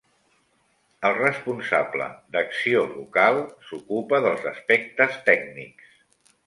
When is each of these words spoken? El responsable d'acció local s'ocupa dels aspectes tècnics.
El 1.09 1.13
responsable 1.17 2.07
d'acció 2.37 2.81
local 2.97 3.41
s'ocupa 3.69 4.25
dels 4.29 4.53
aspectes 4.57 5.23
tècnics. 5.33 5.97